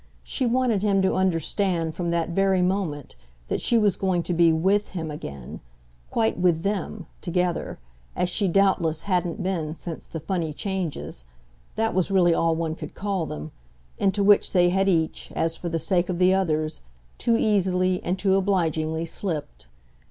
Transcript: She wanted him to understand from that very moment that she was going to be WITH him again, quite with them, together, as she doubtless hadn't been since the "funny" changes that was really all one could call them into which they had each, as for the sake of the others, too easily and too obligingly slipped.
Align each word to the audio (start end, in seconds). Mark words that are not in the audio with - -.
She 0.23 0.47
wanted 0.47 0.81
him 0.81 1.03
to 1.03 1.13
understand 1.13 1.93
from 1.93 2.09
that 2.09 2.29
very 2.29 2.63
moment 2.63 3.15
that 3.49 3.61
she 3.61 3.77
was 3.77 3.95
going 3.97 4.23
to 4.23 4.33
be 4.33 4.51
WITH 4.51 4.87
him 4.93 5.11
again, 5.11 5.59
quite 6.09 6.39
with 6.39 6.63
them, 6.63 7.05
together, 7.21 7.77
as 8.15 8.27
she 8.27 8.47
doubtless 8.47 9.03
hadn't 9.03 9.43
been 9.43 9.75
since 9.75 10.07
the 10.07 10.19
"funny" 10.19 10.53
changes 10.53 11.23
that 11.75 11.93
was 11.93 12.09
really 12.09 12.33
all 12.33 12.55
one 12.55 12.73
could 12.73 12.95
call 12.95 13.27
them 13.27 13.51
into 13.99 14.23
which 14.23 14.53
they 14.53 14.69
had 14.69 14.89
each, 14.89 15.31
as 15.35 15.55
for 15.55 15.69
the 15.69 15.77
sake 15.77 16.09
of 16.09 16.17
the 16.17 16.33
others, 16.33 16.81
too 17.19 17.37
easily 17.37 18.01
and 18.03 18.17
too 18.17 18.35
obligingly 18.37 19.05
slipped. 19.05 19.67